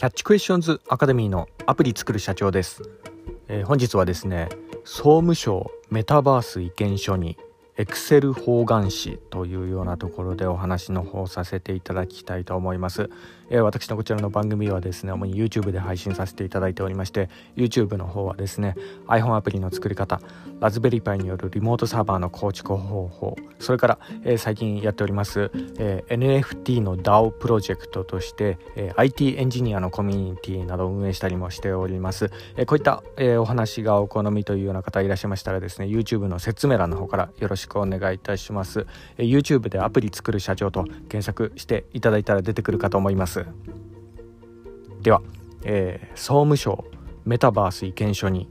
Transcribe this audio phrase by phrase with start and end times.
[0.00, 2.80] キャッチクエスチョンズアカデミーのアプリ作る社長です、
[3.48, 4.48] えー、本日はですね
[4.82, 7.36] 総務省メタバース意見書に
[7.76, 13.10] エクセル方眼紙というようなところでお話の方させていただきたいと思います、
[13.48, 18.74] えー、私のこちらの番組はですね主に YouTube で配信させていただいておりまして YouTube の方はですね
[19.06, 20.20] iPhone アプリの作り方
[20.60, 43.46] ラズベリーパイによるリモートサーバーの構築方法それから、えー、最近やっております、えー、NFT の DAO プロジェクトとして、え IT エンジニアのコミュニティなどを運営したりもしております、えこういった、えお話がお好みというような方いらっしゃいましたらですね YouTube の説明欄の方からよろしくしくお願いいたします、え YouTube でアプリ作る社長と検索していただいたら出てくるかと思います
[45.02, 45.22] では、
[45.64, 46.84] えー、総務省
[47.24, 48.48] メタバース意見書に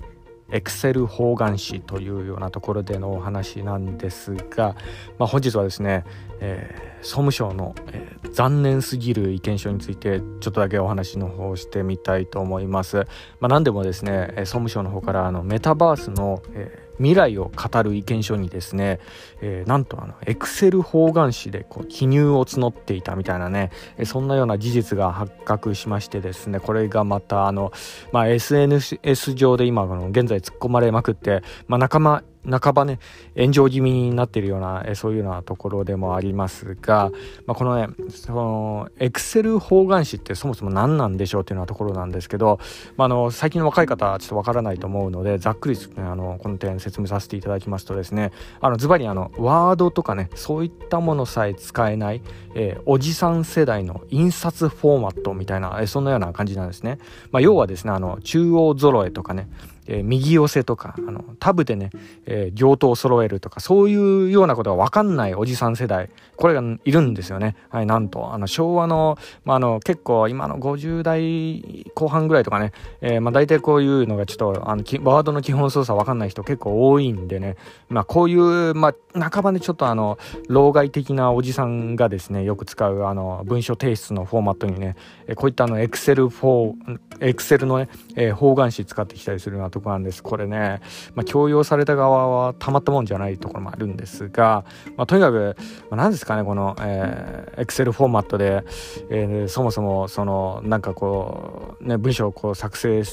[0.51, 4.75] エクセル方眼紙というようなところでのお話なんですが、
[5.17, 6.05] まあ、本日はですね、
[6.39, 13.05] えー、総務省の、えー、残念すぎる意見書についてちょっとだけお話の方をしてみたいと思います。
[13.39, 18.99] まあ、何でもですね総務省の方からあのメタバースの、えー未来を語る意見書にですね、
[19.41, 27.71] えー、なんとあのエクセル方眼紙でこう記入を募っていたみたいなね、えそんなような事実が発覚しましてですねこれがまたあの、
[28.11, 28.99] まあ、SNS
[29.33, 32.99] 上で今現在突っ込まれまくって、まあ、仲間半ばね
[33.35, 37.11] 炎上気味になっているような、えそういうようなところでもありますが、
[37.45, 42.59] まあ、このねそのエクセル方眼紙ってそもそも何なんでしょうっていうようなところなんですけど、
[42.97, 48.31] まあ、あの最近の若い方はちょっとわからないと思うのでざっくり、ね、あのこの点説明させていただきますとですね
[48.61, 52.21] あのズバリあのワードとかねそういったものさえ使えない、
[52.55, 56.99] えー、おじさん世代の印刷フォーマットみたいな、えそんなような感じなんですね。
[57.31, 59.47] まあ、要はですねあの中央揃えとかね
[59.89, 61.89] えー、右寄せとか、あの、タブでね、
[62.25, 67.55] えー、行頭を揃えるとか、そういうようなことがわかんないおじさん世代、これがいるんですよね。
[67.69, 72.71] はい、なんと、あの、昭和の、まあ、あの、結構今の50代後半ぐらいとかね、
[73.01, 77.57] えー、まあ、大体こういうのがちょっと、あの、ワードの基本操作わかんない人結構多いんでね、
[77.89, 90.23] まあ、こういう、まあ、半ばでちょっとあの、老害的なおじさんがですね、よく使う、あの、文書提出のフォーマットにね、えこういったあの、エクセルフォー、エクセルのね、えー、方眼紙使ってきたりするようなとこなんです。
[90.23, 90.81] これね、
[91.15, 94.65] まあ、強要された側はたまったもんじゃないところもあるんですが、
[94.97, 95.55] まあ、とにかく、
[95.89, 98.63] まあ、何ですかね、この、えー、Excel フォーマットで、
[99.09, 103.03] えー、そもそも、その、なんかこう、ね、文章をこう作成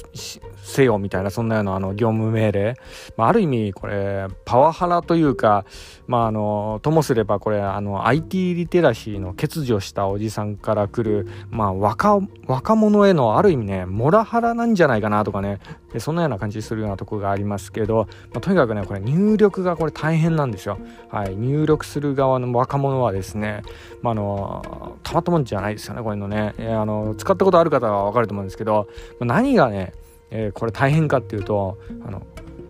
[0.67, 2.75] せよみたいな、そんなようなあの業務命令。
[3.17, 5.65] まあ、ある意味、これ、パワハラというか、
[6.07, 15.61] まあ、あの、ともすれば、これ、あの、IT リテラシーの欠如したおじさんから来る、まあ、若、若者へのある意味ね、モラハラなんじゃないかなとかね、
[16.01, 20.79] そんなような感じするようなとこがありますけど、まあ、とにかくねこれ入力がこれ大変なんですよ、
[21.11, 23.63] はい、入力する側の若者はですね、
[24.03, 28.89] まあ、あのたまったもんじゃないですよねこういうのね、えー、あの使ったことある方は分かると思うんですけど、
[29.21, 29.93] 何がね、
[30.31, 32.23] えー、これ大変かっていうとあの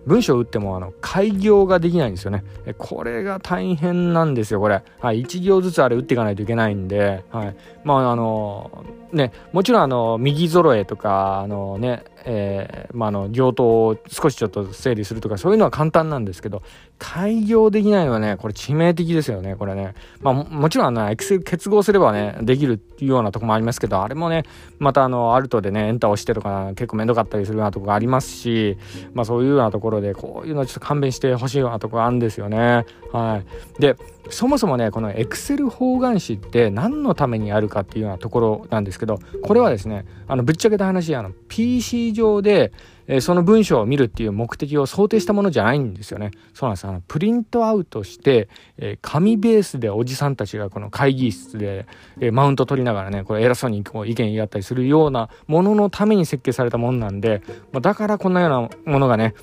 [0.07, 2.45] 文章を打ってもあの開業ができないんですよね。
[2.79, 4.83] これが大変なんですよ、これ。
[5.01, 7.57] はい、1行ずつあれ打っていかないといけないんで、はい。
[7.85, 16.63] まあ、あの、ね、もちろんあの、右揃えとか、あのね、えー、まあ、あの、行頭を少しちょっと整理するとか、そういうのは簡単なんですけど、
[16.99, 19.95] 開業できないのはね、これ致命的ですよね、これね。
[20.21, 24.43] まあ、もちろんあの、エクセル結合すればね、できるっていうようなとこもありますけど、あれもね、
[24.81, 28.77] またあの、アルトでね、エンター押してとか、結構めんどかったりするようなとこがありますし、
[29.15, 32.85] まあ、そういうようなところで、こういうのはちょっと勘弁してほしいようなとこあるんですよね。
[33.13, 33.43] は
[33.79, 33.81] い。
[33.81, 33.97] で、
[34.31, 42.73] そもそもね、このエクセル方眼紙って何のためにあるかっていうようなところなんですけど、これはですね、あの、ぶっちゃけた話、あの、PC 上で、
[43.09, 46.33] えー、その文章を見るっていう目的を想定したものじゃないんですよね。
[46.55, 46.87] そうなんです。
[46.87, 51.87] あの、プリントアウトして、えー、紙ベースでおじさんたちがこの会議室で、
[52.21, 57.43] えー、マウント取りながらね、これ偉そうにこう意見言い合ったりするようなもののために設計されたものなんで、
[57.73, 58.51] まあ、だからこんなよう
[58.85, 59.35] なものがね、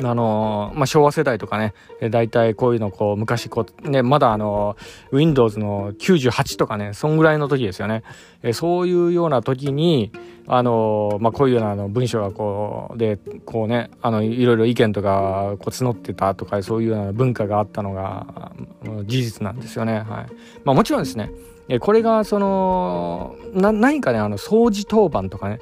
[0.00, 1.74] あのまあ、昭和世代とかね、
[2.10, 4.76] 大体こういうのこう昔こうね、まだあの
[5.10, 8.04] Windows の98とかね、そんぐらいの時ですよね。
[8.42, 10.12] えそういうような時に、
[10.46, 18.52] あのまあ、こういうようなあの文章がこう、で、こうね、あの、いろいろ意見とかこう募ってたとか、そういうような文化があったのが
[19.04, 19.94] 事実なんですよね。
[19.94, 20.04] はい。
[20.64, 21.30] まあもちろんですね、
[21.80, 25.60] これがその、な、何かね、あの、掃除当番とかね、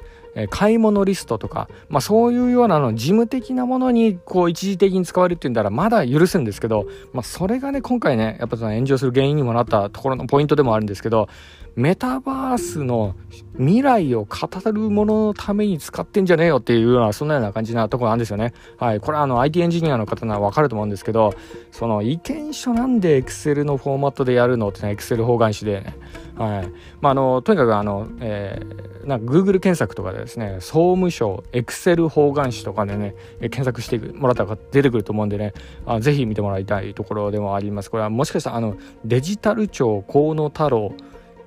[0.49, 11.27] 買い物リストとか、まあ、そういうようなの事務的なものにこう一時的に使われるっていうんだらまだ許すんですけど、まあ、それがね今回ねやっぱその炎上する原因にもなったところのポイントでもあるんですけど
[11.75, 13.15] メタバースの
[13.57, 18.53] 未来を語るもののために使ってんじゃねえよっていうようなそんなような感じなところなんですよね。
[18.77, 21.35] はいこれあの IT エンジニアの方ならわかると思うんですけど
[21.71, 25.95] その意見書なんで Excel のフォーマットでやるのってね Excel 方眼紙でね
[26.35, 26.71] はい
[27.01, 35.53] まあ、あのとにかくあの、えー、なんか Google 検索とかでですね総務省 Excel 方眼紙とかでね検索してもらったら出てくると思うんでね
[35.85, 40.93] あぜひ見てもらいたいところでもありますこれはもしかしたらあのデジタル庁河野太郎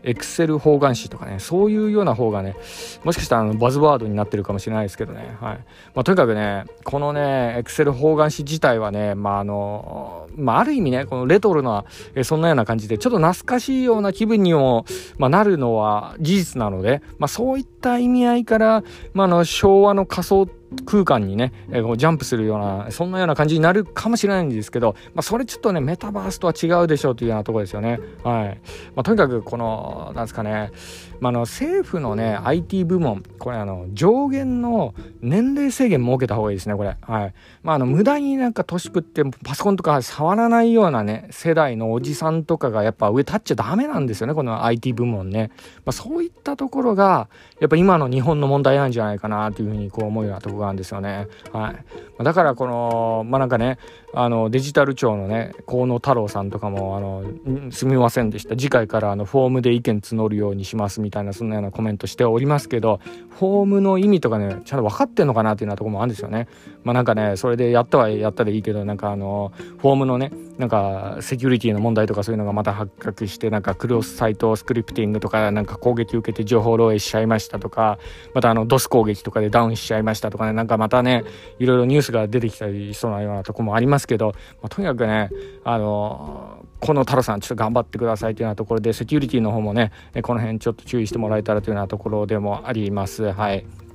[0.02, 2.56] エクセル方眼紙とかね、そういうような方がね、
[3.04, 5.36] もしかしたらあのバズワードになってるかもしれないですけどね。
[5.40, 5.56] はい。
[5.94, 11.84] まあ、とにかくね、このね、エクセル方眼紙自体はね、まあ、あの、まあ、ある意味ね、このレトロな、
[12.14, 14.84] えそんなような感じで、ちょっと懐かしいような気分にも、
[15.18, 18.82] まあ、なるのは事実なので、まあ、そういった意味合いから、
[19.12, 20.48] まあ、の、昭和の仮想
[20.86, 27.98] 空間にね、えー、ジャンプするようなそんなような感じになるかもしれないんですけど、まあ、それちょっとねメタバースとは違うでしょうというようなところですよね。
[28.22, 28.60] はい
[28.94, 30.70] まあ、とにかくこのなんですかね、
[31.18, 36.96] まあ、の政府のね IT 部門これあの上限の年齢制限設けた方がいいですねこれ。
[37.00, 45.50] はいまあ、あの無駄になんか年食ってパソコンとか触らないようなね世代のおじさんとかがやっぱ上立っちゃダメなんですよねこの IT 部門ね。
[45.84, 47.28] まあ、そういったところが
[47.58, 51.26] やっぱ今の日本の問題なんじゃないかなというふうにこう思うようなところがあるんですよね。
[51.52, 51.74] は
[52.20, 53.78] い、だからこのまあなんかね
[54.12, 66.48] あのデジタル庁のね河野太郎さんとかもあのすみませんでした次回からあのフォームで意見募るようにしますみたいなそんなようなコメントしておりますけどフォームの意味とかねちゃんと分かってんのかなっていうようなとこもあるんですよね。
[66.84, 77.98] まあなんかねそれでやったはやったでいいけどなんかあのフォームのねなんかセキュリティの問題とかそういうのがまた発覚してなんかクロスサイトスクリプティングとかなんか攻撃受けて情報漏洩しちゃいましたとか
[78.34, 81.24] またあのドス攻撃とかでダウンしちゃいましたとかねなんかまたね
[81.58, 85.30] いろいろニュースが出てきたりしそうなようなとこもありますけど、まあ、とにかくね
[85.64, 89.92] あのこの太郎さんちょっと頑張ってくださいというようなところでセキュリティの方もね
[90.22, 93.89] この辺ちょっと注意してもらえたらというようなところでもありますはい。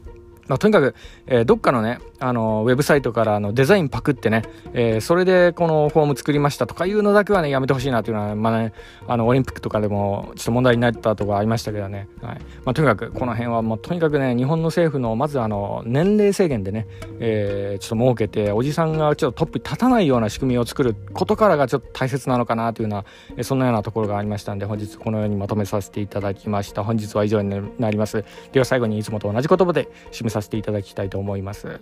[0.48, 0.96] まあ、とにかく、
[1.28, 4.44] えー、どっかのね、あのウェブサイトからのデザインパクってね、
[4.74, 8.74] えー、それでこのフォーム作りましたとかいうのだけはね、やめてほしいなというのは、まあね、
[9.08, 16.88] あのオリンピックとかでもちょっと問題になったとこありましたけどね、はいまあ、とにかくこの辺はもうとにかくね、日本の政府のまずあの年齢制限でね、
[17.20, 23.06] えー、ちょっと設けて、おじさんがちょっとトップに立たないような仕組みを作ることからがちょっと大切なのかなというような、
[23.38, 26.84] えー、そんなようなところがありましたんで、本日このようにまとめさせていただきました。
[26.84, 27.50] 本日は以上に
[27.80, 28.24] なります。
[28.52, 29.90] では最後にいつもと同じ言葉で
[30.36, 31.80] させていただきたいと思います。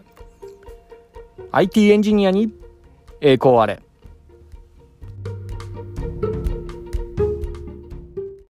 [1.52, 2.54] IT エンジニアに
[3.20, 3.82] 栄光あれ